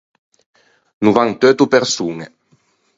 Novant’eutto 1.05 1.71
persoñe. 1.75 2.25